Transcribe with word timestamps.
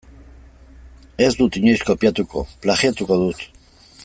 Ez 1.25 1.29
dut 1.41 1.59
inoiz 1.61 1.77
kopiatuko, 1.91 2.45
plagiatuko 2.65 3.23
dut. 3.25 3.49